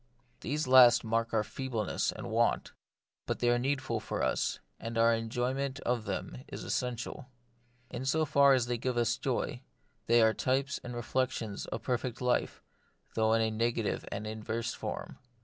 These 0.39 0.67
last 0.67 1.03
mark 1.03 1.31
our 1.31 1.43
feebleness 1.43 2.11
and 2.11 2.31
want; 2.31 2.71
but 3.27 3.37
they 3.37 3.51
are 3.51 3.59
need 3.59 3.83
ful 3.83 3.99
for 3.99 4.23
us, 4.23 4.57
and 4.79 4.97
our 4.97 5.13
enjoyment 5.13 5.79
of 5.81 6.05
them 6.05 6.43
is 6.47 6.65
essen 6.65 6.95
tial. 6.95 7.27
In 7.91 8.03
so 8.05 8.25
far 8.25 8.55
as 8.55 8.65
they 8.65 8.79
give 8.79 8.95
joy, 9.21 9.61
they 10.07 10.23
are 10.23 10.33
types 10.33 10.79
and 10.83 10.95
reflections 10.95 11.67
of 11.67 11.81
the 11.83 11.85
perfect 11.85 12.19
life, 12.19 12.63
though 13.13 13.33
in 13.33 13.43
a 13.43 13.51
negative 13.51 14.03
and 14.11 14.25
inverse 14.25 14.73
form. 14.73 15.19